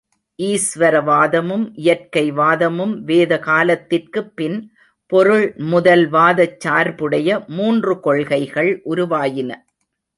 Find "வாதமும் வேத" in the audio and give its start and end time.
2.31-3.39